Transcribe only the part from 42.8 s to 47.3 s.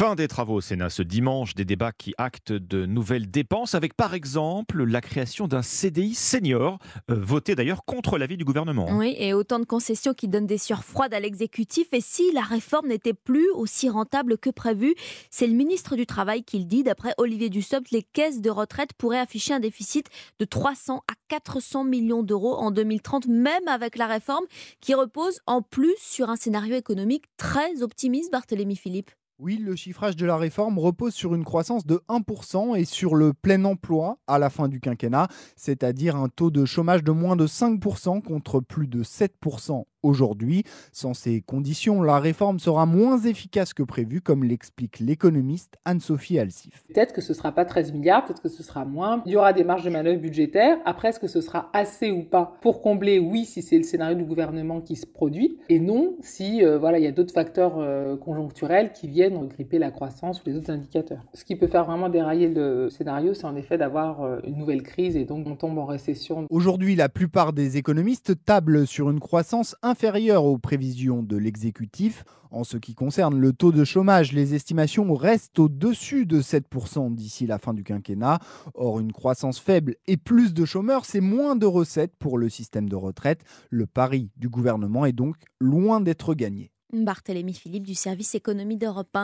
moins efficace que prévu, comme l'explique l'économiste Anne-Sophie Alsif. Peut-être que